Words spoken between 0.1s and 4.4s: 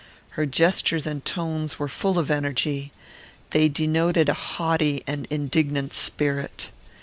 Her gestures and tones were full of energy. They denoted a